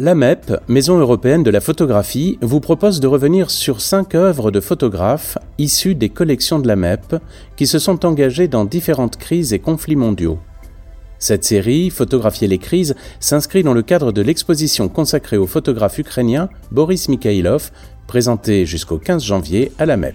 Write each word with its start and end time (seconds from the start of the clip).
L'AMEP, 0.00 0.52
Maison 0.68 0.96
européenne 0.96 1.42
de 1.42 1.50
la 1.50 1.60
photographie, 1.60 2.38
vous 2.40 2.60
propose 2.60 3.00
de 3.00 3.08
revenir 3.08 3.50
sur 3.50 3.80
cinq 3.80 4.14
œuvres 4.14 4.52
de 4.52 4.60
photographes 4.60 5.38
issues 5.58 5.96
des 5.96 6.08
collections 6.08 6.60
de 6.60 6.68
l'AMEP 6.68 7.16
qui 7.56 7.66
se 7.66 7.80
sont 7.80 8.06
engagées 8.06 8.46
dans 8.46 8.64
différentes 8.64 9.16
crises 9.16 9.52
et 9.52 9.58
conflits 9.58 9.96
mondiaux. 9.96 10.38
Cette 11.18 11.42
série, 11.42 11.90
Photographier 11.90 12.46
les 12.46 12.58
crises, 12.58 12.94
s'inscrit 13.18 13.64
dans 13.64 13.74
le 13.74 13.82
cadre 13.82 14.12
de 14.12 14.22
l'exposition 14.22 14.88
consacrée 14.88 15.36
au 15.36 15.48
photographe 15.48 15.98
ukrainien 15.98 16.48
Boris 16.70 17.08
Mikhailov, 17.08 17.72
présentée 18.06 18.66
jusqu'au 18.66 18.98
15 18.98 19.24
janvier 19.24 19.72
à 19.80 19.86
l'AMEP. 19.86 20.14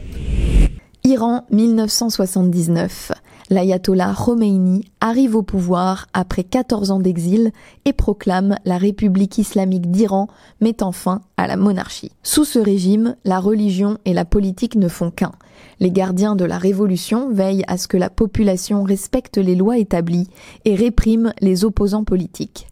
Iran 1.04 1.46
1979 1.52 3.12
l'ayatollah 3.50 4.14
Khomeini 4.16 4.86
arrive 5.02 5.36
au 5.36 5.44
pouvoir 5.44 6.08
après 6.14 6.44
14 6.44 6.92
ans 6.92 7.00
d'exil 7.00 7.52
et 7.86 7.94
proclame 7.94 8.58
la 8.66 8.78
République 8.78 9.38
islamique 9.38 9.92
d'Iran, 9.92 10.28
mettant 10.62 10.92
fin 10.92 11.22
à 11.38 11.48
la 11.48 11.58
monarchie. 11.58 12.12
Sous 12.24 12.46
ce 12.46 12.60
régime, 12.60 13.16
la 13.26 13.40
religion 13.40 13.98
et 14.06 14.14
la 14.14 14.26
politique 14.26 14.76
ne 14.76 14.88
font 14.88 15.12
qu'un. 15.12 15.32
Les 15.80 15.92
gardiens 15.92 16.36
de 16.36 16.46
la 16.46 16.58
révolution 16.58 17.32
veillent 17.32 17.66
à 17.68 17.78
ce 17.78 17.88
que 17.88 17.98
la 17.98 18.10
population 18.10 18.84
respecte 18.84 19.38
les 19.38 19.56
lois 19.56 19.78
établies 19.78 20.30
et 20.66 20.76
réprime 20.76 21.34
les 21.42 21.66
opposants 21.66 22.04
politiques. 22.04 22.68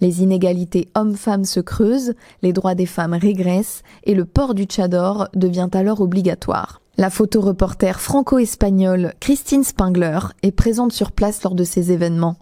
Les 0.00 0.22
inégalités 0.22 0.88
hommes-femmes 0.96 1.44
se 1.44 1.60
creusent, 1.60 2.14
les 2.42 2.52
droits 2.52 2.74
des 2.74 2.86
femmes 2.86 3.14
régressent 3.14 3.82
et 4.04 4.14
le 4.14 4.24
port 4.24 4.54
du 4.54 4.64
tchador 4.64 5.28
devient 5.34 5.68
alors 5.72 6.00
obligatoire. 6.00 6.81
La 7.02 7.10
photoreporter 7.10 7.98
franco-espagnole 7.98 9.14
Christine 9.18 9.64
Spangler 9.64 10.20
est 10.44 10.52
présente 10.52 10.92
sur 10.92 11.10
place 11.10 11.42
lors 11.42 11.56
de 11.56 11.64
ces 11.64 11.90
événements. 11.90 12.36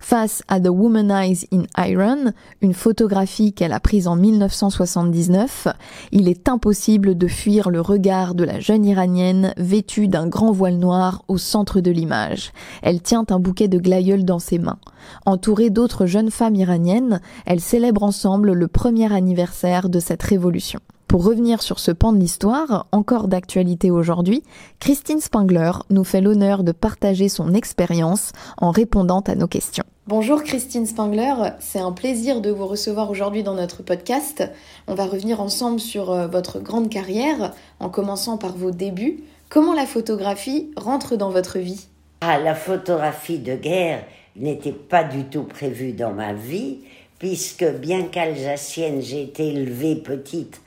Face 0.00 0.42
à 0.48 0.58
The 0.58 0.68
Womanize 0.70 1.44
in 1.52 1.64
Iron, 1.76 2.32
une 2.62 2.72
photographie 2.72 3.52
qu'elle 3.52 3.74
a 3.74 3.78
prise 3.78 4.08
en 4.08 4.16
1979, 4.16 5.68
il 6.12 6.30
est 6.30 6.48
impossible 6.48 7.18
de 7.18 7.26
fuir 7.26 7.68
le 7.68 7.82
regard 7.82 8.34
de 8.34 8.44
la 8.44 8.58
jeune 8.58 8.86
iranienne 8.86 9.52
vêtue 9.58 10.08
d'un 10.08 10.28
grand 10.28 10.50
voile 10.50 10.78
noir 10.78 11.22
au 11.28 11.36
centre 11.36 11.82
de 11.82 11.90
l'image. 11.90 12.52
Elle 12.80 13.02
tient 13.02 13.26
un 13.28 13.38
bouquet 13.38 13.68
de 13.68 13.78
glaïeuls 13.78 14.24
dans 14.24 14.38
ses 14.38 14.58
mains. 14.58 14.78
Entourée 15.26 15.68
d'autres 15.68 16.06
jeunes 16.06 16.30
femmes 16.30 16.54
iraniennes, 16.54 17.20
elles 17.44 17.60
célèbrent 17.60 18.04
ensemble 18.04 18.54
le 18.54 18.66
premier 18.66 19.12
anniversaire 19.12 19.90
de 19.90 20.00
cette 20.00 20.22
révolution. 20.22 20.80
Pour 21.08 21.24
revenir 21.24 21.62
sur 21.62 21.78
ce 21.78 21.92
pan 21.92 22.12
de 22.12 22.18
l'histoire, 22.18 22.88
encore 22.90 23.28
d'actualité 23.28 23.92
aujourd'hui, 23.92 24.42
Christine 24.80 25.20
Spangler 25.20 25.70
nous 25.88 26.02
fait 26.02 26.20
l'honneur 26.20 26.64
de 26.64 26.72
partager 26.72 27.28
son 27.28 27.54
expérience 27.54 28.32
en 28.58 28.72
répondant 28.72 29.20
à 29.20 29.36
nos 29.36 29.46
questions. 29.46 29.84
Bonjour 30.08 30.42
Christine 30.42 30.84
Spangler, 30.84 31.32
c'est 31.60 31.78
un 31.78 31.92
plaisir 31.92 32.40
de 32.40 32.50
vous 32.50 32.66
recevoir 32.66 33.08
aujourd'hui 33.08 33.44
dans 33.44 33.54
notre 33.54 33.84
podcast. 33.84 34.50
On 34.88 34.94
va 34.94 35.06
revenir 35.06 35.40
ensemble 35.40 35.78
sur 35.78 36.10
euh, 36.10 36.26
votre 36.26 36.58
grande 36.58 36.90
carrière, 36.90 37.54
en 37.78 37.88
commençant 37.88 38.36
par 38.36 38.56
vos 38.56 38.72
débuts. 38.72 39.22
Comment 39.48 39.74
la 39.74 39.86
photographie 39.86 40.72
rentre 40.76 41.16
dans 41.16 41.30
votre 41.30 41.60
vie? 41.60 41.86
Ah, 42.20 42.40
la 42.40 42.56
photographie 42.56 43.38
de 43.38 43.54
guerre 43.54 44.04
n'était 44.34 44.72
pas 44.72 45.04
du 45.04 45.24
tout 45.24 45.44
prévue 45.44 45.92
dans 45.92 46.12
ma 46.12 46.32
vie, 46.32 46.78
puisque 47.20 47.64
bien 47.64 48.02
qu'alsacienne, 48.02 49.00
j'ai 49.00 49.22
été 49.22 49.48
élevée 49.48 49.94
petite 49.94 50.60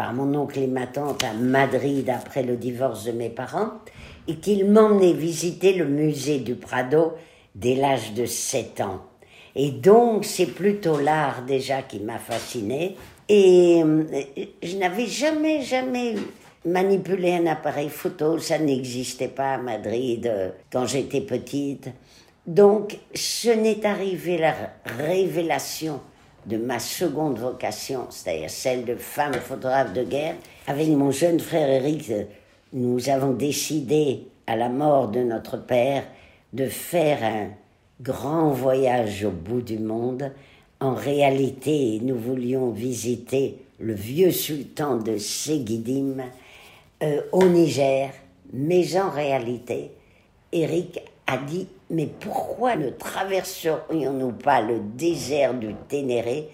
par 0.00 0.14
mon 0.14 0.34
oncle 0.34 0.58
et 0.58 0.66
ma 0.66 0.86
tante 0.86 1.24
à 1.24 1.34
Madrid 1.34 2.08
après 2.08 2.42
le 2.42 2.56
divorce 2.56 3.04
de 3.04 3.12
mes 3.12 3.28
parents 3.28 3.72
et 4.26 4.36
qu'il 4.36 4.64
m'emmenait 4.64 5.12
visiter 5.12 5.74
le 5.74 5.84
musée 5.84 6.38
du 6.38 6.54
Prado 6.54 7.12
dès 7.54 7.74
l'âge 7.74 8.14
de 8.14 8.24
7 8.24 8.80
ans. 8.80 9.02
Et 9.54 9.70
donc, 9.70 10.24
c'est 10.24 10.46
plutôt 10.46 10.98
l'art 10.98 11.42
déjà 11.42 11.82
qui 11.82 12.00
m'a 12.00 12.16
fasciné. 12.16 12.96
Et 13.28 13.82
euh, 13.84 14.04
je 14.62 14.78
n'avais 14.78 15.04
jamais, 15.04 15.60
jamais 15.60 16.14
manipulé 16.64 17.34
un 17.34 17.44
appareil 17.44 17.90
photo. 17.90 18.38
Ça 18.38 18.58
n'existait 18.58 19.28
pas 19.28 19.52
à 19.52 19.58
Madrid 19.58 20.26
euh, 20.26 20.48
quand 20.72 20.86
j'étais 20.86 21.20
petite. 21.20 21.90
Donc, 22.46 22.96
ce 23.14 23.50
n'est 23.50 23.84
arrivé 23.84 24.38
la 24.38 24.54
révélation 24.96 26.00
de 26.46 26.56
ma 26.56 26.78
seconde 26.78 27.38
vocation, 27.38 28.06
c'est-à-dire 28.10 28.50
celle 28.50 28.84
de 28.84 28.96
femme 28.96 29.34
photographe 29.34 29.92
de 29.92 30.04
guerre. 30.04 30.34
Avec 30.66 30.88
mon 30.88 31.10
jeune 31.10 31.40
frère 31.40 31.68
Eric, 31.68 32.10
nous 32.72 33.08
avons 33.08 33.32
décidé, 33.32 34.26
à 34.46 34.56
la 34.56 34.68
mort 34.68 35.08
de 35.08 35.20
notre 35.20 35.56
père, 35.56 36.04
de 36.52 36.66
faire 36.66 37.22
un 37.22 37.48
grand 38.00 38.50
voyage 38.50 39.24
au 39.24 39.30
bout 39.30 39.62
du 39.62 39.78
monde. 39.78 40.32
En 40.80 40.94
réalité, 40.94 42.00
nous 42.02 42.16
voulions 42.16 42.70
visiter 42.70 43.58
le 43.78 43.94
vieux 43.94 44.30
sultan 44.32 44.96
de 44.96 45.16
Seguidim 45.18 46.16
euh, 47.02 47.20
au 47.32 47.44
Niger, 47.44 48.12
mais 48.52 48.96
en 48.98 49.10
réalité, 49.10 49.90
Eric 50.52 51.00
a 51.26 51.38
dit 51.38 51.68
Mais 51.90 52.06
pourquoi 52.06 52.76
ne 52.76 52.90
traverserions-nous 52.90 54.32
pas 54.32 54.62
le 54.62 54.78
désert 54.94 55.54
du 55.54 55.74
Ténéré 55.88 56.48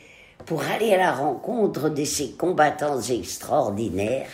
pour 0.46 0.62
aller 0.62 0.94
à 0.94 0.96
la 0.96 1.12
rencontre 1.12 1.90
de 1.90 2.04
ces 2.04 2.32
combattants 2.32 3.00
extraordinaires, 3.00 4.28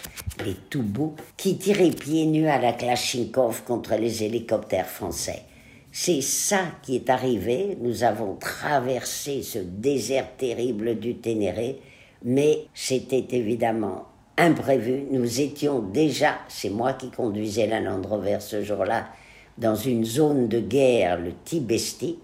les 0.45 0.55
Toubous, 0.55 1.15
qui 1.37 1.59
tiraient 1.59 1.91
pieds 1.91 2.27
nus 2.27 2.49
à 2.49 2.61
la 2.61 2.73
Klachnikov 2.73 3.65
contre 3.65 3.97
les 3.97 4.23
hélicoptères 4.23 4.89
français? 4.89 5.43
C'est 5.91 6.23
ça 6.23 6.61
qui 6.83 6.97
est 6.97 7.11
arrivé. 7.11 7.77
Nous 7.81 8.05
avons 8.05 8.37
traversé 8.37 9.43
ce 9.43 9.59
désert 9.59 10.37
terrible 10.37 10.99
du 10.99 11.17
Ténéré, 11.17 11.81
mais 12.25 12.67
c'était 12.75 13.27
évidemment 13.37 14.05
imprévu. 14.39 15.05
Nous 15.11 15.41
étions 15.41 15.81
déjà, 15.81 16.37
c'est 16.49 16.71
moi 16.71 16.93
qui 16.95 17.11
conduisais 17.11 17.67
la 17.67 17.81
Land 17.81 18.03
Rover 18.09 18.39
ce 18.41 18.63
jour-là, 18.63 19.07
dans 19.59 19.75
une 19.75 20.05
zone 20.05 20.49
de 20.49 20.61
guerre, 20.61 21.19
le 21.19 21.33
Tibesti, 21.45 22.19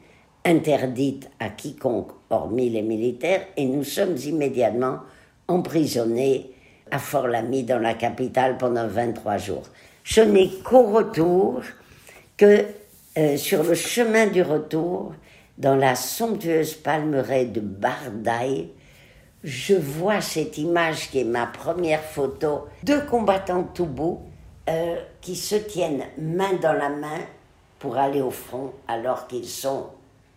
interdite 0.45 1.29
à 1.39 1.51
quiconque 1.51 2.11
hormis 2.31 2.71
les 2.71 2.83
militaires, 2.83 3.47
et 3.57 3.65
nous 3.65 3.85
sommes 3.85 4.17
immédiatement 4.17 4.99
emprisonnés 5.47 6.51
à 6.91 6.99
Fort-Lamy, 6.99 7.65
dans 7.65 7.79
la 7.79 7.95
capitale, 7.95 8.57
pendant 8.57 8.87
23 8.87 9.37
jours. 9.37 9.65
Ce 10.05 10.21
n'est 10.21 10.49
qu'au 10.65 10.85
retour 10.85 11.61
que, 12.37 12.65
euh, 13.19 13.37
sur 13.37 13.63
le 13.63 13.75
chemin 13.75 14.27
du 14.27 14.43
retour, 14.43 15.13
dans 15.59 15.77
la 15.77 15.95
somptueuse 15.95 16.75
palmeraie 16.75 17.47
de 17.47 17.61
Bardaï, 17.61 18.69
je 19.45 19.75
vois 19.75 20.21
cette 20.21 20.57
image 20.59 21.11
qui 21.11 21.21
est 21.21 21.25
ma 21.25 21.47
première 21.47 22.03
photo, 22.03 22.67
deux 22.83 23.01
combattants 23.03 23.69
tout 23.75 23.87
beaux 23.87 24.23
euh, 24.69 24.97
qui 25.21 25.35
se 25.35 25.57
tiennent 25.57 26.05
main 26.19 26.55
dans 26.61 26.75
la 26.75 26.91
main 26.91 27.21
pour 27.79 27.97
aller 27.97 28.21
au 28.21 28.31
front 28.31 28.73
alors 28.87 29.27
qu'ils 29.27 29.49
sont 29.49 29.87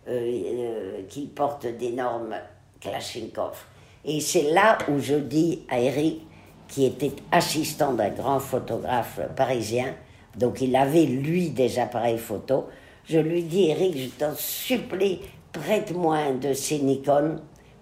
euh, 0.08 0.10
euh, 0.10 1.02
qu'ils 1.08 1.28
portent 1.28 1.66
d'énormes 1.66 2.34
Kalachnikov. 2.80 3.64
Et 4.04 4.20
c'est 4.20 4.50
là 4.50 4.78
où 4.88 4.98
je 4.98 5.14
dis 5.14 5.62
à 5.68 5.78
Eric, 5.78 6.26
qui 6.66 6.86
était 6.86 7.12
assistant 7.30 7.92
d'un 7.92 8.10
grand 8.10 8.40
photographe 8.40 9.20
parisien, 9.36 9.94
donc 10.36 10.60
il 10.60 10.74
avait 10.74 11.04
lui 11.04 11.50
des 11.50 11.78
appareils 11.78 12.18
photo, 12.18 12.66
je 13.04 13.18
lui 13.18 13.42
dis 13.42 13.68
Eric, 13.68 13.96
je 13.96 14.08
t'en 14.08 14.34
supplie, 14.34 15.20
prête-moi 15.52 16.16
un 16.16 16.34
de 16.34 16.52
ces 16.52 16.78
Nikon, 16.78 17.36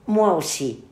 moi 0.07 0.35
aussi, 0.35 0.83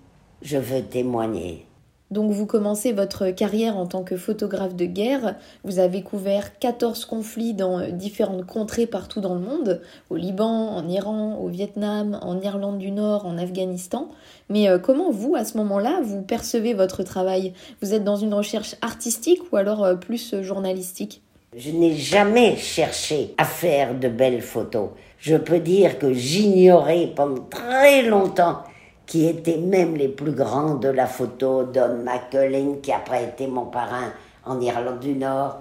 je 0.41 0.57
veux 0.57 0.85
témoigner. 0.85 1.68
Donc 2.11 2.31
vous 2.31 2.47
commencez 2.47 2.93
votre 2.93 3.31
carrière 3.31 3.77
en 3.77 3.87
tant 3.87 4.03
que 4.03 4.17
photographe 4.17 4.75
de 4.75 4.87
guerre. 4.87 5.37
Vous 5.65 5.79
avez 5.79 6.03
couvert 6.03 6.59
14 6.59 7.05
conflits 7.05 7.53
dans 7.53 7.81
euh, 7.81 7.91
différentes 7.91 8.47
contrées 8.47 8.87
partout 8.87 9.21
dans 9.21 9.35
le 9.35 9.41
monde, 9.41 9.83
au 10.09 10.17
Liban, 10.17 10.69
en 10.69 10.89
Iran, 10.89 11.39
au 11.39 11.49
Vietnam, 11.49 12.19
en 12.23 12.41
Irlande 12.41 12.79
du 12.79 12.91
Nord, 12.91 13.27
en 13.27 13.37
Afghanistan. 13.37 14.09
Mais 14.49 14.69
euh, 14.69 14.79
comment 14.79 15.11
vous, 15.11 15.37
à 15.37 15.45
ce 15.45 15.59
moment-là, 15.59 16.01
vous 16.03 16.23
percevez 16.23 16.73
votre 16.73 17.03
travail? 17.03 17.53
Vous 17.83 17.93
êtes 17.93 18.05
dans 18.05 18.17
une 18.17 18.33
recherche 18.33 18.75
artistique 18.81 19.41
ou 19.53 19.57
alors 19.57 19.85
euh, 19.85 19.95
plus 19.95 20.41
journalistique? 20.41 21.21
Je 21.57 21.71
n'ai 21.71 21.95
jamais 21.95 22.57
cherché 22.57 23.35
à 23.37 23.45
faire 23.45 23.99
de 23.99 24.09
belles 24.09 24.43
photos. 24.43 24.91
Je 25.19 25.37
peux 25.37 25.59
dire 25.59 25.99
que 25.99 26.13
j'ignorais 26.13 27.11
pendant 27.15 27.43
très 27.43 28.03
longtemps 28.03 28.63
qui 29.09 29.27
étaient 29.27 29.57
même 29.57 29.97
les 29.97 30.09
plus 30.09 30.33
grands 30.33 30.75
de 30.75 30.89
la 30.89 31.07
photo, 31.07 31.65
Don 31.65 32.05
McCullin, 32.05 32.75
qui 32.83 32.93
après 32.93 33.25
été 33.25 33.47
mon 33.47 33.65
parrain 33.65 34.13
en 34.45 34.61
Irlande 34.61 35.01
du 35.01 35.15
Nord, 35.15 35.61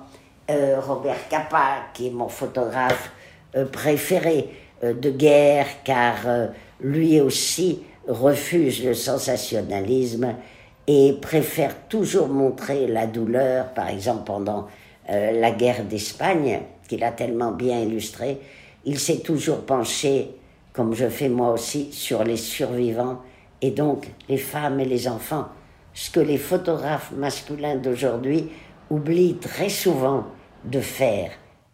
euh, 0.51 0.81
Robert 0.81 1.29
Capa, 1.29 1.77
qui 1.93 2.07
est 2.07 2.11
mon 2.11 2.27
photographe 2.27 3.09
euh, 3.55 3.65
préféré 3.65 4.49
euh, 4.83 4.93
de 4.93 5.09
guerre, 5.09 5.65
car 5.85 6.15
lui 6.81 7.21
aussi 7.21 7.83
refuse 8.05 8.83
le 8.83 8.93
sensationnalisme 8.93 10.35
et 10.85 11.13
préfère 11.21 11.87
toujours 11.87 12.27
montrer 12.27 12.85
la 12.85 13.07
douleur, 13.07 13.69
par 13.73 13.87
exemple 13.87 14.23
pendant 14.25 14.67
la 15.09 15.51
guerre 15.51 15.85
d'Espagne, 15.85 16.59
qu'il 16.89 17.01
a 17.05 17.11
tellement 17.11 17.51
bien 17.51 17.79
illustré, 17.79 18.39
il 18.83 18.99
s'est 18.99 19.19
toujours 19.19 19.61
penché, 19.61 20.31
comme 20.73 20.93
je 20.93 21.07
fais 21.07 21.29
moi 21.29 21.53
aussi, 21.53 21.93
sur 21.93 22.25
les 22.25 22.35
survivants 22.35 23.21
et 23.61 23.71
donc 23.71 24.11
les 24.29 24.37
femmes 24.37 24.79
et 24.79 24.85
les 24.85 25.07
enfants, 25.07 25.47
ce 25.93 26.11
que 26.11 26.19
les 26.19 26.37
photographes 26.37 27.11
masculins 27.11 27.75
d'aujourd'hui 27.75 28.49
oublient 28.89 29.37
très 29.37 29.69
souvent 29.69 30.25
de 30.65 30.79
faire. 30.79 31.31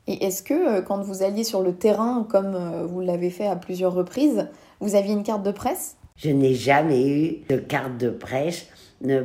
Et 0.08 0.26
est-ce 0.26 0.44
que 0.44 0.78
euh, 0.78 0.82
quand 0.82 1.02
vous 1.02 1.24
alliez 1.24 1.44
sur 1.44 1.62
le 1.62 1.76
terrain, 1.76 2.26
comme 2.30 2.56
euh, 2.56 2.86
vous 2.86 3.02
l'avez 3.02 3.30
fait 3.30 3.48
à 3.48 3.56
plusieurs 3.56 3.94
reprises, 3.94 4.50
vous 4.80 4.96
aviez 4.96 5.14
une 5.14 5.24
carte 5.24 5.44
de 5.44 5.52
presse? 5.52 5.96
Je 6.18 6.30
n'ai 6.30 6.54
jamais 6.54 7.08
eu 7.08 7.38
de 7.50 7.58
carte 7.58 7.98
de 7.98 8.10
presse 8.10 8.68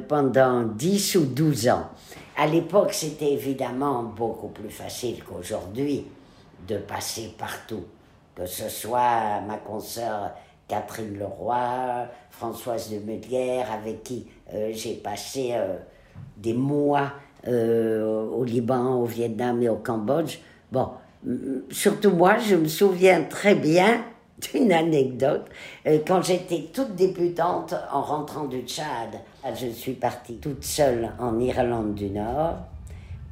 pendant 0.08 0.62
10 0.62 1.16
ou 1.16 1.26
12 1.26 1.68
ans. 1.68 1.86
À 2.36 2.46
l'époque, 2.46 2.92
c'était 2.92 3.32
évidemment 3.32 4.02
beaucoup 4.02 4.48
plus 4.48 4.70
facile 4.70 5.22
qu'aujourd'hui 5.24 6.06
de 6.66 6.78
passer 6.78 7.34
partout, 7.36 7.84
que 8.34 8.46
ce 8.46 8.68
soit 8.68 9.40
ma 9.46 9.56
consoeur 9.56 10.30
Catherine 10.68 11.18
Leroy, 11.18 12.06
Françoise 12.30 12.90
de 12.90 12.98
Meudguerre, 12.98 13.72
avec 13.72 14.02
qui 14.04 14.26
euh, 14.52 14.70
j'ai 14.72 14.94
passé 14.94 15.52
euh, 15.52 15.76
des 16.36 16.52
mois 16.52 17.12
euh, 17.46 18.28
au 18.28 18.44
Liban, 18.44 18.96
au 18.96 19.06
Vietnam 19.06 19.62
et 19.62 19.68
au 19.70 19.76
Cambodge. 19.76 20.38
Bon, 20.70 20.90
surtout 21.70 22.10
moi, 22.10 22.36
je 22.38 22.54
me 22.54 22.68
souviens 22.68 23.22
très 23.22 23.54
bien 23.54 24.04
d'une 24.52 24.70
anecdote. 24.70 25.46
Quand 26.06 26.22
j'étais 26.22 26.68
toute 26.72 26.94
débutante 26.94 27.74
en 27.90 28.02
rentrant 28.02 28.44
du 28.44 28.60
Tchad, 28.60 29.18
je 29.56 29.66
suis 29.68 29.94
partie 29.94 30.36
toute 30.36 30.62
seule 30.62 31.10
en 31.18 31.40
Irlande 31.40 31.94
du 31.94 32.10
Nord, 32.10 32.58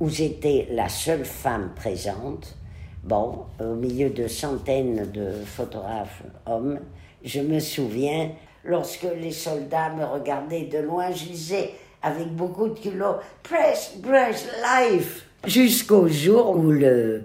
où 0.01 0.09
j'étais 0.09 0.67
la 0.73 0.89
seule 0.89 1.25
femme 1.25 1.71
présente. 1.77 2.57
Bon, 3.05 3.45
au 3.61 3.75
milieu 3.75 4.11
de 4.11 4.27
centaines 4.27 5.13
de 5.13 5.31
photographes 5.45 6.25
hommes, 6.47 6.81
je 7.27 7.41
me 7.41 7.59
souviens, 7.59 8.31
lorsque 8.65 9.07
les 9.21 9.33
soldats 9.33 9.91
me 9.91 10.05
regardaient 10.05 10.63
de 10.63 10.79
loin, 10.79 11.11
je 11.11 11.25
disais 11.25 11.73
avec 12.01 12.29
beaucoup 12.29 12.69
de 12.69 12.79
culot 12.79 13.17
Press, 13.43 13.97
press, 14.03 14.49
life 14.63 15.27
Jusqu'au 15.45 16.09
jour 16.09 16.57
où 16.57 16.71
le, 16.71 17.25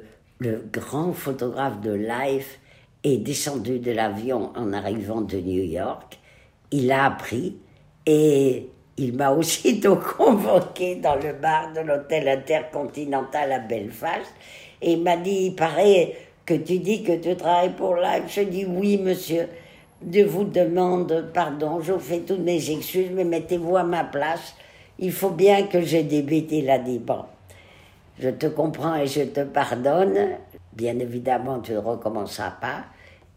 grand 0.73 1.13
photographe 1.13 1.79
de 1.81 1.93
Life 1.93 2.59
est 3.03 3.17
descendu 3.17 3.79
de 3.79 3.91
l'avion 3.91 4.51
en 4.55 4.73
arrivant 4.73 5.21
de 5.21 5.37
New 5.37 5.63
York. 5.63 6.19
Il 6.71 6.91
a 6.91 7.05
appris 7.05 7.57
et 8.05 8.69
il 8.97 9.13
m'a 9.13 9.31
aussitôt 9.31 9.95
convoqué 10.17 10.95
dans 10.95 11.15
le 11.15 11.33
bar 11.33 11.73
de 11.73 11.81
l'hôtel 11.81 12.27
intercontinental 12.27 13.51
à 13.51 13.59
Belfast 13.59 14.33
et 14.81 14.93
il 14.93 15.03
m'a 15.03 15.17
dit 15.17 15.45
Il 15.45 15.55
paraît 15.55 16.15
que 16.45 16.55
tu 16.55 16.79
dis 16.79 17.03
que 17.03 17.17
tu 17.17 17.35
travailles 17.35 17.75
pour 17.75 17.95
Life. 17.95 18.23
Je 18.27 18.41
dis 18.41 18.65
Oui, 18.65 18.97
monsieur. 18.97 19.47
Je 20.09 20.21
vous 20.21 20.45
demande 20.45 21.29
pardon, 21.33 21.79
je 21.81 21.93
vous 21.93 21.99
fais 21.99 22.19
toutes 22.19 22.39
mes 22.39 22.71
excuses, 22.71 23.09
mais 23.13 23.23
mettez-vous 23.23 23.77
à 23.77 23.83
ma 23.83 24.03
place. 24.03 24.55
Il 24.97 25.11
faut 25.11 25.29
bien 25.29 25.67
que 25.67 25.81
je 25.81 25.97
débute. 25.97 26.51
Il 26.51 26.69
a 26.69 26.79
dit 26.79 26.99
Bon, 26.99 27.25
je 28.19 28.29
te 28.29 28.47
comprends 28.47 28.95
et 28.95 29.07
je 29.07 29.21
te 29.21 29.41
pardonne. 29.41 30.37
Bien 30.73 30.97
évidemment, 30.99 31.59
tu 31.59 31.73
ne 31.73 31.77
recommenceras 31.77 32.51
pas. 32.61 32.85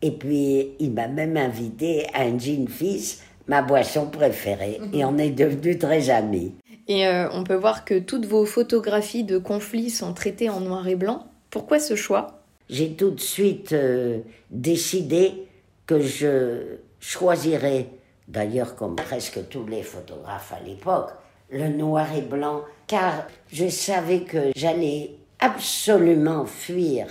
Et 0.03 0.11
puis, 0.11 0.73
il 0.79 0.93
m'a 0.93 1.09
même 1.09 1.37
invité 1.37 2.07
à 2.15 2.23
un 2.23 2.39
gin 2.39 2.69
fils, 2.69 3.23
ma 3.47 3.63
boisson 3.63 4.07
préférée. 4.07 4.81
Et 4.93 5.05
on 5.05 5.17
est 5.19 5.31
devenus 5.31 5.79
très 5.79 6.11
amis. 6.11 6.55
Et 6.89 7.07
euh, 7.07 7.29
on 7.33 7.45
peut 7.45 7.55
voir 7.55 7.85
que 7.85 7.99
toutes 7.99 8.27
vos 8.27 8.45
photographies 8.45 9.25
de 9.25 9.39
conflits 9.39 9.91
sont 9.91 10.13
traitées 10.13 10.51
en 10.51 10.61
noir 10.61 10.87
et 10.87 10.97
blanc. 10.97 11.27
Pourquoi 11.51 11.79
ce 11.79 11.97
choix? 11.97 12.43
J'ai 12.69 12.93
tout 12.93 13.11
de 13.11 13.21
suite 13.21 13.73
euh, 13.73 14.21
décidé 14.51 15.47
que 15.87 16.01
je 16.01 16.79
choisirais, 17.01 17.89
d'ailleurs 18.29 18.75
comme 18.75 18.97
presque 18.97 19.49
tous 19.49 19.67
les 19.67 19.83
photographes 19.83 20.53
à 20.53 20.61
l'époque, 20.65 21.11
le 21.51 21.69
noir 21.69 22.07
et 22.17 22.23
blanc, 22.23 22.63
car 22.87 23.27
je 23.53 23.69
savais 23.69 24.21
que 24.21 24.51
j'allais 24.57 25.11
absolument 25.41 26.47
fuir 26.47 27.07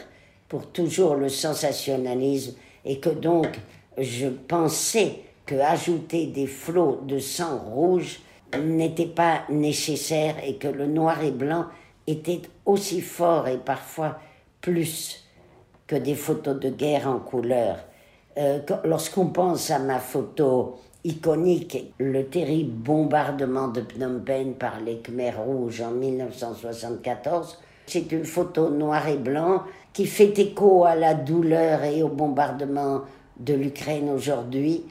pour 0.49 0.71
toujours 0.71 1.15
le 1.15 1.29
sensationnalisme 1.29 2.55
et 2.85 2.99
que 2.99 3.09
donc 3.09 3.47
je 3.97 4.27
pensais 4.27 5.19
que 5.45 5.55
ajouter 5.55 6.27
des 6.27 6.47
flots 6.47 7.01
de 7.03 7.19
sang 7.19 7.57
rouge 7.57 8.21
n'était 8.57 9.07
pas 9.07 9.43
nécessaire 9.49 10.35
et 10.43 10.55
que 10.55 10.67
le 10.67 10.87
noir 10.87 11.23
et 11.23 11.31
blanc 11.31 11.65
était 12.07 12.41
aussi 12.65 13.01
fort 13.01 13.47
et 13.47 13.57
parfois 13.57 14.19
plus 14.61 15.27
que 15.87 15.95
des 15.95 16.15
photos 16.15 16.59
de 16.59 16.69
guerre 16.69 17.07
en 17.07 17.19
couleur. 17.19 17.77
Euh, 18.37 18.59
lorsqu'on 18.83 19.27
pense 19.27 19.69
à 19.69 19.79
ma 19.79 19.99
photo 19.99 20.79
iconique, 21.03 21.93
le 21.99 22.25
terrible 22.25 22.71
bombardement 22.71 23.67
de 23.67 23.81
Phnom 23.81 24.21
Penh 24.25 24.53
par 24.53 24.79
les 24.79 24.97
Khmers 24.97 25.39
rouges 25.43 25.81
en 25.81 25.91
1974, 25.91 27.59
c'est 27.85 28.11
une 28.11 28.25
photo 28.25 28.69
noir 28.69 29.07
et 29.07 29.17
blanc 29.17 29.63
qui 29.91 30.07
fait 30.07 30.37
écho 30.39 30.85
à 30.85 30.95
la 30.95 31.13
douleur 31.13 31.83
et 31.83 32.01
au 32.01 32.09
bombardement 32.09 33.01
de 33.37 33.53
l'Ukraine 33.53 34.09
aujourd'hui. 34.09 34.85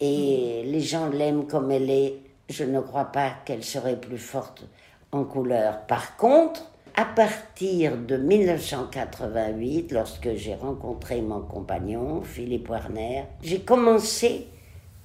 Et 0.00 0.64
les 0.66 0.80
gens 0.80 1.08
l'aiment 1.08 1.46
comme 1.46 1.70
elle 1.70 1.88
est. 1.88 2.16
Je 2.50 2.64
ne 2.64 2.80
crois 2.80 3.06
pas 3.06 3.30
qu'elle 3.44 3.64
serait 3.64 3.98
plus 3.98 4.18
forte 4.18 4.64
en 5.12 5.24
couleur. 5.24 5.86
Par 5.86 6.16
contre, 6.16 6.71
à 6.94 7.04
partir 7.04 7.96
de 7.96 8.16
1988, 8.16 9.92
lorsque 9.92 10.34
j'ai 10.34 10.54
rencontré 10.54 11.22
mon 11.22 11.40
compagnon, 11.40 12.22
Philippe 12.22 12.68
Warner, 12.68 13.24
j'ai 13.42 13.60
commencé 13.60 14.46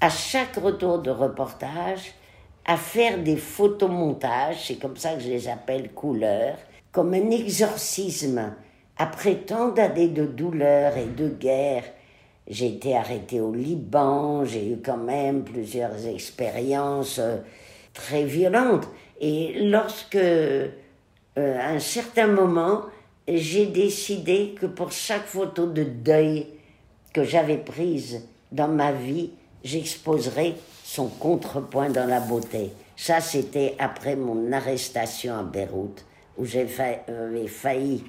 à 0.01 0.09
chaque 0.09 0.55
retour 0.55 0.99
de 0.99 1.11
reportage 1.11 2.13
à 2.65 2.75
faire 2.75 3.23
des 3.23 3.37
photomontages, 3.37 4.67
c'est 4.67 4.75
comme 4.75 4.97
ça 4.97 5.13
que 5.13 5.21
je 5.21 5.29
les 5.29 5.47
appelle 5.47 5.91
couleurs, 5.91 6.57
comme 6.91 7.13
un 7.13 7.31
exorcisme. 7.31 8.53
Après 8.97 9.35
tant 9.35 9.69
d'années 9.69 10.09
de 10.09 10.25
douleur 10.25 10.97
et 10.97 11.05
de 11.05 11.29
guerre, 11.29 11.83
j'ai 12.49 12.67
été 12.67 12.95
arrêté 12.95 13.39
au 13.39 13.53
Liban, 13.53 14.43
j'ai 14.43 14.71
eu 14.71 14.77
quand 14.83 14.97
même 14.97 15.43
plusieurs 15.43 16.05
expériences 16.05 17.19
euh, 17.19 17.37
très 17.93 18.23
violentes. 18.23 18.87
Et 19.19 19.67
lorsque 19.69 20.17
euh, 21.37 21.59
à 21.59 21.69
un 21.69 21.79
certain 21.79 22.27
moment, 22.27 22.83
j'ai 23.27 23.67
décidé 23.67 24.55
que 24.59 24.65
pour 24.65 24.91
chaque 24.91 25.25
photo 25.25 25.67
de 25.67 25.83
deuil 25.83 26.47
que 27.13 27.23
j'avais 27.23 27.57
prise 27.57 28.27
dans 28.51 28.67
ma 28.67 28.91
vie, 28.91 29.31
j'exposerais 29.63 30.55
son 30.83 31.07
contrepoint 31.07 31.89
dans 31.89 32.07
la 32.07 32.19
beauté. 32.19 32.71
Ça, 32.95 33.19
c'était 33.19 33.75
après 33.77 34.15
mon 34.15 34.51
arrestation 34.51 35.37
à 35.37 35.44
Beyrouth, 35.44 36.06
où 36.37 36.45
j'avais 36.45 37.47
failli 37.47 38.03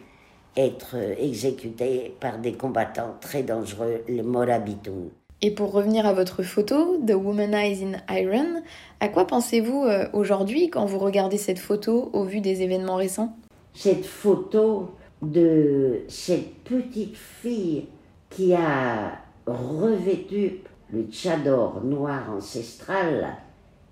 être 0.57 0.97
exécuté 1.19 2.15
par 2.19 2.39
des 2.39 2.55
combattants 2.55 3.17
très 3.21 3.43
dangereux, 3.43 4.05
les 4.09 4.23
Morabitoun. 4.23 5.11
Et 5.41 5.53
pour 5.53 5.71
revenir 5.71 6.05
à 6.05 6.13
votre 6.13 6.43
photo, 6.43 6.99
The 7.07 7.13
Womanize 7.13 7.85
in 7.85 7.93
Iron, 8.13 8.61
à 8.99 9.09
quoi 9.09 9.25
pensez-vous 9.25 9.85
euh, 9.85 10.09
aujourd'hui 10.13 10.69
quand 10.69 10.85
vous 10.85 10.99
regardez 10.99 11.39
cette 11.39 11.61
photo 11.61 12.11
au 12.13 12.25
vu 12.25 12.41
des 12.41 12.63
événements 12.63 12.97
récents? 12.97 13.37
Cette 13.73 14.05
photo 14.05 14.91
de 15.23 16.01
cette 16.09 16.55
petite 16.65 17.17
fille 17.17 17.87
qui 18.31 18.53
a 18.53 19.13
revêtu 19.47 20.59
le 20.93 21.05
tchador 21.05 21.85
noir 21.85 22.33
ancestral 22.37 23.37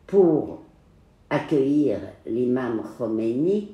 pour 0.09 0.62
accueillir 1.31 1.99
l'imam 2.26 2.83
Khomeini, 2.99 3.73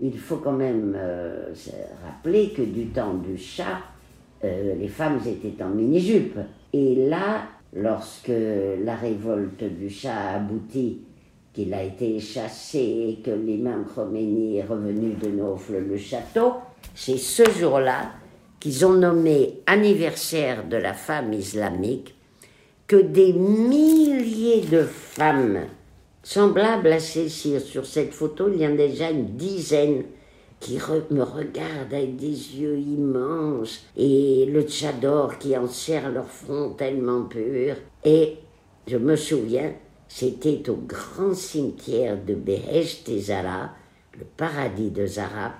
il 0.00 0.18
faut 0.18 0.36
quand 0.36 0.52
même 0.52 0.94
euh, 0.96 1.52
rappeler 2.02 2.50
que 2.50 2.62
du 2.62 2.86
temps 2.86 3.14
du 3.14 3.36
chat, 3.36 3.78
euh, 4.42 4.74
les 4.74 4.88
femmes 4.88 5.20
étaient 5.26 5.62
en 5.62 5.68
mini-jupe. 5.68 6.38
Et 6.76 6.96
là, 6.96 7.42
lorsque 7.72 8.32
la 8.84 8.96
révolte 8.96 9.62
du 9.62 9.88
Shah 9.88 10.16
a 10.16 10.36
abouti, 10.38 11.02
qu'il 11.52 11.72
a 11.72 11.84
été 11.84 12.18
chassé 12.18 12.80
et 12.80 13.22
que 13.24 13.30
l'imam 13.30 13.84
Khomeini 13.94 14.56
est 14.56 14.64
revenu 14.64 15.12
de 15.12 15.28
Nofle 15.28 15.78
le 15.78 15.96
château, 15.96 16.54
c'est 16.96 17.16
ce 17.16 17.48
jour-là 17.48 18.10
qu'ils 18.58 18.84
ont 18.84 18.94
nommé 18.94 19.60
anniversaire 19.68 20.66
de 20.66 20.76
la 20.76 20.94
femme 20.94 21.32
islamique 21.32 22.16
que 22.88 22.96
des 22.96 23.32
milliers 23.32 24.62
de 24.62 24.82
femmes 24.82 25.60
semblables 26.24 26.90
à 26.90 26.98
celles 26.98 27.30
sur 27.30 27.86
cette 27.86 28.14
photo, 28.14 28.50
il 28.52 28.60
y 28.60 28.66
en 28.66 28.72
a 28.72 28.76
déjà 28.88 29.10
une 29.12 29.36
dizaine 29.36 30.02
qui 30.60 30.78
me 31.10 31.22
regarde 31.22 31.92
avec 31.92 32.16
des 32.16 32.56
yeux 32.56 32.78
immenses, 32.78 33.84
et 33.96 34.46
le 34.46 34.62
tchador 34.62 35.38
qui 35.38 35.56
en 35.56 35.66
serre 35.66 36.10
leur 36.10 36.28
front 36.28 36.70
tellement 36.70 37.22
pur. 37.22 37.76
Et 38.04 38.38
je 38.86 38.96
me 38.96 39.16
souviens, 39.16 39.72
c'était 40.08 40.68
au 40.70 40.76
grand 40.76 41.34
cimetière 41.34 42.16
de 42.22 42.34
Behesh 42.34 43.04
Zara, 43.18 43.70
le 44.18 44.24
paradis 44.36 44.90
de 44.90 45.06
Zara, 45.06 45.52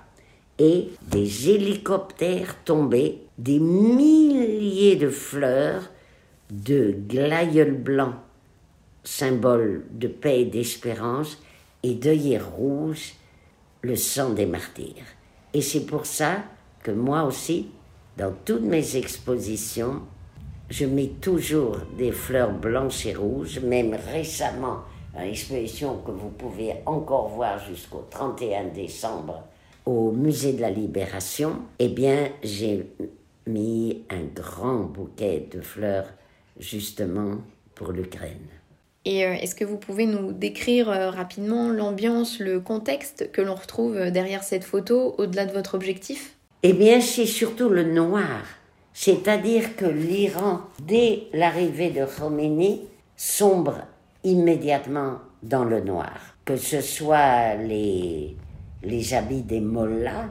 et 0.58 0.88
des 1.10 1.50
hélicoptères 1.50 2.56
tombaient, 2.64 3.18
des 3.36 3.58
milliers 3.58 4.96
de 4.96 5.08
fleurs, 5.08 5.90
de 6.50 6.94
glaïeuls 7.08 7.76
blancs 7.76 8.14
symbole 9.04 9.84
de 9.90 10.08
paix 10.08 10.40
et 10.40 10.46
d'espérance, 10.46 11.38
et 11.82 11.94
d'œillet 11.94 12.38
rouge, 12.38 13.12
le 13.84 13.96
sang 13.96 14.30
des 14.30 14.46
martyrs. 14.46 15.04
Et 15.52 15.60
c'est 15.60 15.84
pour 15.84 16.06
ça 16.06 16.38
que 16.82 16.90
moi 16.90 17.24
aussi, 17.24 17.68
dans 18.16 18.32
toutes 18.44 18.62
mes 18.62 18.96
expositions, 18.96 20.00
je 20.70 20.86
mets 20.86 21.12
toujours 21.20 21.76
des 21.98 22.10
fleurs 22.10 22.52
blanches 22.52 23.04
et 23.04 23.14
rouges, 23.14 23.60
même 23.60 23.94
récemment, 24.10 24.78
à 25.14 25.26
l'exposition 25.26 25.98
que 25.98 26.10
vous 26.10 26.30
pouvez 26.30 26.76
encore 26.86 27.28
voir 27.28 27.58
jusqu'au 27.58 28.06
31 28.10 28.68
décembre 28.68 29.44
au 29.84 30.10
musée 30.12 30.54
de 30.54 30.62
la 30.62 30.70
Libération, 30.70 31.58
eh 31.78 31.88
bien, 31.88 32.30
j'ai 32.42 32.90
mis 33.46 34.02
un 34.08 34.24
grand 34.34 34.84
bouquet 34.84 35.46
de 35.52 35.60
fleurs 35.60 36.06
justement 36.58 37.36
pour 37.74 37.92
l'Ukraine. 37.92 38.48
Et 39.04 39.24
euh, 39.24 39.34
est-ce 39.34 39.54
que 39.54 39.64
vous 39.64 39.76
pouvez 39.76 40.06
nous 40.06 40.32
décrire 40.32 40.88
euh, 40.88 41.10
rapidement 41.10 41.68
l'ambiance, 41.68 42.38
le 42.38 42.60
contexte 42.60 43.30
que 43.32 43.42
l'on 43.42 43.54
retrouve 43.54 43.96
euh, 43.96 44.10
derrière 44.10 44.42
cette 44.42 44.64
photo, 44.64 45.14
au-delà 45.18 45.44
de 45.44 45.52
votre 45.52 45.74
objectif? 45.74 46.36
Eh 46.62 46.72
bien, 46.72 47.00
c'est 47.00 47.26
surtout 47.26 47.68
le 47.68 47.84
noir. 47.84 48.42
C'est-à-dire 48.94 49.76
que 49.76 49.84
l'Iran, 49.84 50.60
dès 50.86 51.24
l'arrivée 51.34 51.90
de 51.90 52.06
Khomeini, 52.06 52.82
sombre 53.16 53.82
immédiatement 54.22 55.18
dans 55.42 55.64
le 55.64 55.80
noir. 55.80 56.14
Que 56.46 56.56
ce 56.56 56.80
soit 56.80 57.56
les, 57.56 58.36
les 58.82 59.14
habits 59.14 59.42
des 59.42 59.60
mollahs, 59.60 60.28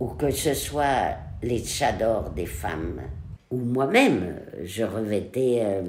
ou 0.00 0.08
que 0.08 0.30
ce 0.30 0.52
soit 0.52 1.16
les 1.42 1.60
tchadors 1.60 2.30
des 2.30 2.46
femmes, 2.46 3.00
ou 3.50 3.56
moi-même, 3.58 4.36
je 4.62 4.84
revêtais 4.84 5.82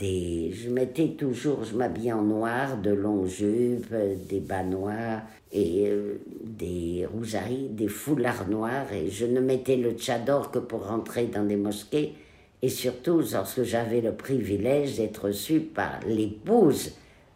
je 0.00 0.70
mettais 0.70 1.08
toujours, 1.08 1.64
je 1.64 1.76
m'habillais 1.76 2.12
en 2.12 2.22
noir, 2.22 2.78
de 2.78 2.90
longues 2.90 3.26
jupes, 3.26 3.94
des 4.28 4.40
bas 4.40 4.62
noirs 4.62 5.22
et 5.52 5.88
euh, 5.88 6.18
des 6.44 7.06
rousaries, 7.12 7.68
des 7.70 7.88
foulards 7.88 8.48
noirs. 8.48 8.92
Et 8.92 9.10
je 9.10 9.26
ne 9.26 9.40
mettais 9.40 9.76
le 9.76 9.92
tchador 9.92 10.50
que 10.50 10.58
pour 10.58 10.86
rentrer 10.86 11.26
dans 11.26 11.44
des 11.44 11.56
mosquées. 11.56 12.14
Et 12.62 12.68
surtout 12.68 13.22
lorsque 13.32 13.64
j'avais 13.64 14.00
le 14.00 14.12
privilège 14.12 14.96
d'être 14.96 15.26
reçu 15.26 15.60
par 15.60 16.00
l'épouse 16.06 16.92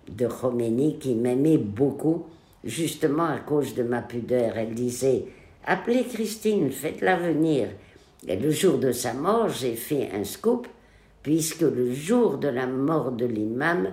de 0.08 0.26
Khomeini 0.26 0.98
qui 0.98 1.14
m'aimait 1.14 1.58
beaucoup, 1.58 2.26
justement 2.64 3.26
à 3.26 3.38
cause 3.38 3.74
de 3.74 3.82
ma 3.82 4.02
pudeur. 4.02 4.56
Elle 4.56 4.74
disait 4.74 5.24
Appelez 5.64 6.04
Christine, 6.04 6.70
faites-la 6.70 7.16
venir. 7.16 7.68
Et 8.26 8.36
le 8.36 8.50
jour 8.50 8.78
de 8.78 8.92
sa 8.92 9.12
mort, 9.12 9.48
j'ai 9.48 9.74
fait 9.74 10.10
un 10.14 10.24
scoop 10.24 10.68
puisque 11.26 11.62
le 11.62 11.92
jour 11.92 12.38
de 12.38 12.46
la 12.46 12.68
mort 12.68 13.10
de 13.10 13.26
l'imam, 13.26 13.92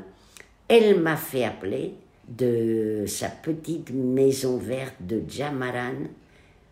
elle 0.68 1.02
m'a 1.02 1.16
fait 1.18 1.44
appeler 1.44 1.96
de 2.28 3.06
sa 3.08 3.28
petite 3.28 3.90
maison 3.90 4.58
verte 4.58 4.98
de 5.00 5.24
Jamaran, 5.28 5.96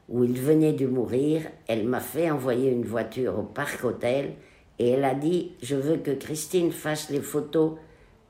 où 0.07 0.23
il 0.23 0.39
venait 0.39 0.73
de 0.73 0.85
mourir. 0.85 1.41
Elle 1.65 1.87
m'a 1.87 1.99
fait 1.99 2.29
envoyer 2.29 2.69
une 2.69 2.85
voiture 2.85 3.39
au 3.39 3.41
parc 3.41 3.83
hôtel 3.83 4.33
et 4.77 4.89
elle 4.89 5.03
a 5.03 5.15
dit 5.15 5.53
Je 5.63 5.75
veux 5.75 5.97
que 5.97 6.11
Christine 6.11 6.71
fasse 6.71 7.09
les 7.09 7.21
photos 7.21 7.79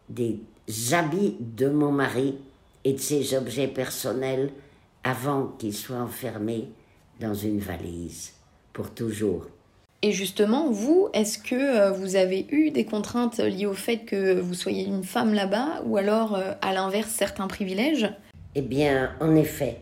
des 0.08 0.40
habits 0.94 1.36
de 1.38 1.68
mon 1.68 1.92
mari 1.92 2.38
et 2.86 2.94
de 2.94 3.00
ses 3.00 3.36
objets 3.36 3.68
personnels 3.68 4.52
avant 5.04 5.48
qu'ils 5.60 5.76
soient 5.76 5.98
enfermés 5.98 6.70
dans 7.20 7.34
une 7.34 7.60
valise 7.60 8.32
pour 8.72 8.92
toujours. 8.92 9.48
Et 10.04 10.12
justement, 10.12 10.72
vous, 10.72 11.10
est-ce 11.14 11.38
que 11.38 11.54
euh, 11.54 11.92
vous 11.92 12.16
avez 12.16 12.48
eu 12.50 12.72
des 12.72 12.86
contraintes 12.86 13.38
liées 13.38 13.68
au 13.68 13.74
fait 13.74 14.00
que 14.00 14.40
vous 14.40 14.56
soyez 14.56 14.84
une 14.84 15.04
femme 15.04 15.34
là-bas 15.36 15.84
ou 15.86 15.96
alors, 15.96 16.36
euh, 16.36 16.54
à 16.62 16.74
l'inverse, 16.74 17.12
certains 17.12 17.48
privilèges? 17.48 18.12
Eh 18.56 18.62
bien, 18.62 19.12
en 19.20 19.36
effet, 19.36 19.78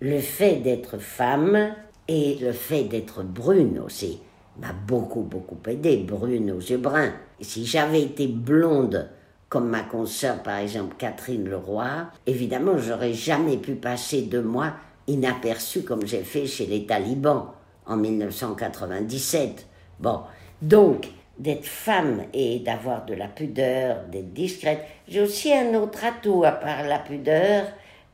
le 0.00 0.20
fait 0.20 0.56
d'être 0.56 0.98
femme 0.98 1.74
et 2.06 2.36
le 2.40 2.52
fait 2.52 2.84
d'être 2.84 3.24
brune 3.24 3.80
aussi 3.84 4.20
m'a 4.60 4.72
beaucoup, 4.72 5.22
beaucoup 5.22 5.58
aidé, 5.66 5.96
brune 5.96 6.52
aux 6.52 6.60
yeux 6.60 6.78
bruns. 6.78 7.12
si 7.40 7.66
j'avais 7.66 8.02
été 8.02 8.28
blonde, 8.28 9.08
comme 9.48 9.68
ma 9.68 9.82
consoeur, 9.82 10.40
par 10.44 10.58
exemple, 10.58 10.94
Catherine 10.96 11.48
Leroy, 11.48 12.06
évidemment, 12.26 12.78
j'aurais 12.78 13.12
jamais 13.12 13.56
pu 13.56 13.74
passer 13.74 14.22
deux 14.22 14.42
mois 14.42 14.74
inaperçue 15.08 15.82
comme 15.82 16.06
j'ai 16.06 16.22
fait 16.22 16.46
chez 16.46 16.66
les 16.66 16.86
talibans 16.86 17.48
en 17.86 17.96
1997. 17.96 19.66
Bon, 20.00 20.20
donc, 20.62 21.08
d'être 21.38 21.66
femme 21.66 22.22
et 22.32 22.60
d'avoir 22.60 23.04
de 23.04 23.14
la 23.14 23.28
pudeur, 23.28 24.04
d'être 24.10 24.32
discrète. 24.32 24.84
J'ai 25.08 25.20
aussi 25.20 25.52
un 25.52 25.74
autre 25.74 26.04
atout 26.04 26.44
à 26.44 26.52
part 26.52 26.84
la 26.84 26.98
pudeur. 26.98 27.66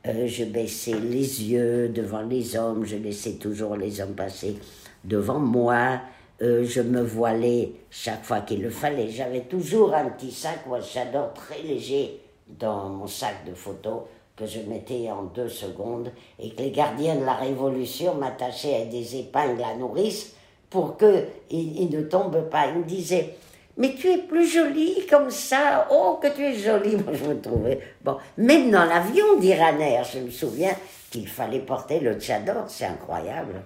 Euh, 0.06 0.26
je 0.26 0.44
baissais 0.44 0.98
les 0.98 1.44
yeux 1.44 1.88
devant 1.88 2.22
les 2.22 2.56
hommes, 2.56 2.86
je 2.86 2.96
laissais 2.96 3.32
toujours 3.32 3.76
les 3.76 4.00
hommes 4.00 4.14
passer 4.14 4.56
devant 5.04 5.38
moi. 5.38 6.00
Euh, 6.40 6.64
je 6.64 6.80
me 6.80 7.02
voilais 7.02 7.72
chaque 7.90 8.24
fois 8.24 8.40
qu'il 8.40 8.62
le 8.62 8.70
fallait. 8.70 9.10
J'avais 9.10 9.42
toujours 9.42 9.94
un 9.94 10.08
petit 10.08 10.32
sac 10.32 10.60
un 10.72 10.80
chador 10.80 11.34
très 11.34 11.62
léger 11.62 12.18
dans 12.48 12.88
mon 12.88 13.06
sac 13.06 13.44
de 13.46 13.54
photos 13.54 14.04
que 14.40 14.46
je 14.46 14.60
mettais 14.60 15.10
en 15.10 15.24
deux 15.24 15.48
secondes 15.50 16.10
et 16.38 16.50
que 16.50 16.62
les 16.62 16.70
gardiens 16.70 17.16
de 17.16 17.24
la 17.24 17.34
Révolution 17.34 18.14
m'attachaient 18.14 18.74
avec 18.74 18.88
des 18.88 19.16
épingles 19.16 19.62
à 19.62 19.76
nourrice 19.76 20.34
pour 20.70 20.96
qu'il 20.96 21.26
il 21.50 21.90
ne 21.90 22.02
tombe 22.02 22.48
pas. 22.48 22.68
Il 22.68 22.78
me 22.78 22.84
disait 22.84 23.34
Mais 23.76 23.94
tu 23.94 24.08
es 24.08 24.18
plus 24.18 24.46
jolie 24.46 25.06
comme 25.10 25.30
ça, 25.30 25.88
oh 25.90 26.18
que 26.22 26.28
tu 26.28 26.42
es 26.42 26.54
jolie. 26.54 26.96
Moi 27.04 27.12
je 27.12 27.24
me 27.24 27.40
trouvais. 27.40 27.80
Bon, 28.02 28.16
même 28.38 28.70
dans 28.70 28.84
l'avion 28.84 29.38
d'Iraner, 29.38 30.00
je 30.10 30.20
me 30.20 30.30
souviens 30.30 30.74
qu'il 31.10 31.28
fallait 31.28 31.60
porter 31.60 32.00
le 32.00 32.14
tchador, 32.14 32.64
c'est 32.68 32.86
incroyable. 32.86 33.62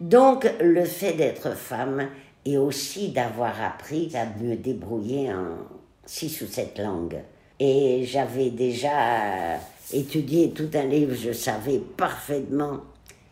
Donc 0.00 0.50
le 0.60 0.84
fait 0.84 1.12
d'être 1.12 1.54
femme 1.54 2.08
et 2.44 2.58
aussi 2.58 3.10
d'avoir 3.10 3.62
appris 3.62 4.10
à 4.16 4.24
me 4.42 4.56
débrouiller 4.56 5.30
en 5.32 5.58
six 6.04 6.40
ou 6.40 6.46
sept 6.46 6.78
langues. 6.78 7.20
Et 7.60 8.04
j'avais 8.06 8.48
déjà 8.48 9.58
étudié 9.94 10.50
tout 10.50 10.70
un 10.74 10.84
livre, 10.84 11.14
je 11.14 11.32
savais 11.32 11.80
parfaitement, 11.96 12.80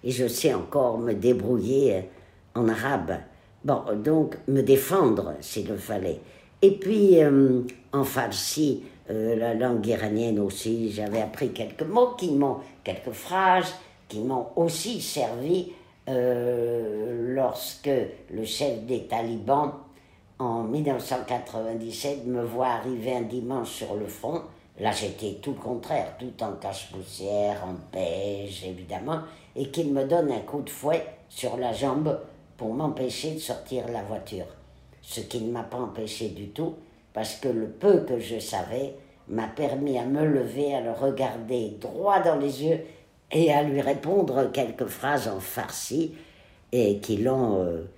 et 0.05 0.11
je 0.11 0.27
sais 0.27 0.55
encore 0.55 0.99
me 0.99 1.12
débrouiller 1.15 2.05
en 2.55 2.69
arabe. 2.69 3.19
Bon, 3.65 3.83
donc 3.97 4.37
me 4.47 4.62
défendre 4.62 5.35
s'il 5.41 5.69
le 5.69 5.77
fallait. 5.77 6.21
Et 6.62 6.73
puis 6.73 7.23
euh, 7.23 7.62
en 7.93 8.05
farsi, 8.05 8.83
euh, 9.11 9.37
la 9.37 9.55
langue 9.55 9.87
iranienne 9.87 10.38
aussi, 10.38 10.91
j'avais 10.93 11.21
appris 11.21 11.53
quelques 11.53 11.83
mots 11.83 12.15
qui 12.17 12.33
m'ont, 12.33 12.59
quelques 12.85 13.12
phrases 13.12 13.75
qui 14.09 14.21
m'ont 14.21 14.47
aussi 14.57 15.00
servi 15.00 15.73
euh, 16.09 17.35
lorsque 17.35 17.91
le 18.31 18.45
chef 18.45 18.85
des 18.85 19.07
talibans 19.07 19.73
en 20.38 20.62
1997 20.62 22.27
me 22.27 22.43
voit 22.43 22.69
arriver 22.69 23.17
un 23.17 23.23
dimanche 23.23 23.71
sur 23.71 23.95
le 23.95 24.07
front 24.07 24.43
Là, 24.81 24.93
j'étais 24.93 25.39
tout 25.43 25.53
le 25.53 25.61
contraire, 25.61 26.15
tout 26.19 26.43
en 26.43 26.53
cache-poussière, 26.53 27.65
en 27.65 27.75
beige, 27.93 28.65
évidemment, 28.65 29.21
et 29.57 29.71
qu'il 29.71 29.93
me 29.93 30.05
donne 30.05 30.31
un 30.31 30.41
coup 30.41 30.63
de 30.63 30.71
fouet 30.71 31.05
sur 31.29 31.57
la 31.57 31.73
jambe 31.73 32.21
pour 32.57 32.73
m'empêcher 32.73 33.33
de 33.33 33.41
sortir 33.41 33.89
la 33.89 34.03
voiture. 34.03 34.47
Ce 35.03 35.21
qui 35.21 35.41
ne 35.41 35.51
m'a 35.51 35.65
pas 35.65 35.79
empêché 35.79 36.29
du 36.29 36.51
tout, 36.51 36.75
parce 37.13 37.35
que 37.37 37.49
le 37.49 37.69
peu 37.69 38.01
que 38.01 38.21
je 38.21 38.39
savais 38.39 38.95
m'a 39.27 39.49
permis 39.49 39.99
à 39.99 40.05
me 40.05 40.25
lever, 40.25 40.75
à 40.75 40.81
le 40.81 40.93
regarder 40.93 41.71
droit 41.81 42.21
dans 42.21 42.37
les 42.37 42.63
yeux 42.63 42.81
et 43.33 43.53
à 43.53 43.63
lui 43.63 43.81
répondre 43.81 44.51
quelques 44.53 44.87
phrases 44.87 45.29
en 45.29 45.41
farci 45.41 46.15
et 46.73 46.99
qui 46.99 47.19
l'ont 47.19 47.63
euh, 47.63 47.91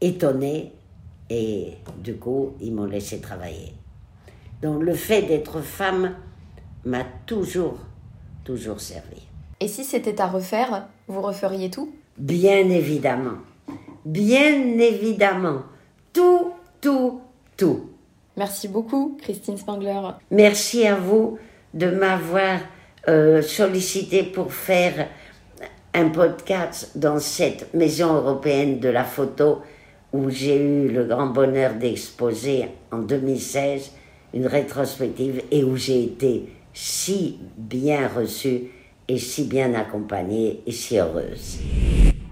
étonné 0.00 0.72
et 1.30 1.74
du 1.98 2.16
coup 2.16 2.54
ils 2.60 2.72
m'ont 2.72 2.86
laissé 2.86 3.20
travailler. 3.20 3.74
Donc 4.64 4.82
le 4.82 4.94
fait 4.94 5.20
d'être 5.20 5.60
femme 5.60 6.14
m'a 6.86 7.04
toujours, 7.26 7.76
toujours 8.44 8.80
servi. 8.80 9.20
Et 9.60 9.68
si 9.68 9.84
c'était 9.84 10.22
à 10.22 10.26
refaire, 10.26 10.86
vous 11.06 11.20
referiez 11.20 11.68
tout? 11.68 11.92
Bien 12.16 12.70
évidemment. 12.70 13.36
Bien 14.06 14.78
évidemment. 14.78 15.64
Tout, 16.14 16.52
tout, 16.80 17.20
tout. 17.58 17.90
Merci 18.38 18.68
beaucoup, 18.68 19.18
Christine 19.20 19.58
Spangler. 19.58 20.00
Merci 20.30 20.86
à 20.86 20.94
vous 20.94 21.36
de 21.74 21.90
m'avoir 21.90 22.60
euh, 23.06 23.42
sollicité 23.42 24.22
pour 24.22 24.50
faire 24.50 25.08
un 25.92 26.08
podcast 26.08 26.92
dans 26.94 27.18
cette 27.18 27.74
maison 27.74 28.14
européenne 28.14 28.80
de 28.80 28.88
la 28.88 29.04
photo 29.04 29.58
où 30.14 30.30
j'ai 30.30 30.56
eu 30.56 30.88
le 30.88 31.04
grand 31.04 31.26
bonheur 31.26 31.74
d'exposer 31.74 32.70
en 32.90 33.00
2016 33.00 33.90
une 34.34 34.46
rétrospective 34.46 35.42
et 35.50 35.64
où 35.64 35.76
j'ai 35.76 36.02
été 36.02 36.46
si 36.74 37.38
bien 37.56 38.08
reçue 38.08 38.64
et 39.08 39.18
si 39.18 39.44
bien 39.44 39.74
accompagnée 39.74 40.60
et 40.66 40.72
si 40.72 40.98
heureuse. 40.98 41.58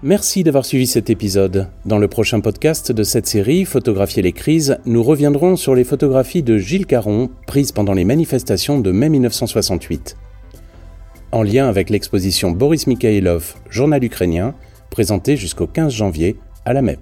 Merci 0.01 0.43
d'avoir 0.43 0.65
suivi 0.65 0.85
cet 0.85 1.09
épisode. 1.09 1.69
Dans 1.85 1.97
le 1.97 2.09
prochain 2.09 2.41
podcast 2.41 2.91
de 2.91 3.03
cette 3.03 3.25
série, 3.25 3.63
Photographier 3.63 4.21
les 4.21 4.33
crises, 4.33 4.77
nous 4.85 5.01
reviendrons 5.01 5.55
sur 5.55 5.75
les 5.75 5.85
photographies 5.85 6.43
de 6.43 6.57
Gilles 6.57 6.85
Caron 6.85 7.29
prises 7.47 7.71
pendant 7.71 7.93
les 7.93 8.03
manifestations 8.03 8.79
de 8.79 8.91
mai 8.91 9.07
1968. 9.07 10.17
En 11.31 11.41
lien 11.41 11.69
avec 11.69 11.89
l'exposition 11.89 12.51
Boris 12.51 12.85
Mikhailov, 12.85 13.55
journal 13.69 14.03
ukrainien, 14.03 14.55
présentée 14.89 15.37
jusqu'au 15.37 15.67
15 15.67 15.93
janvier 15.93 16.35
à 16.65 16.73
la 16.73 16.81
MEP. 16.81 16.99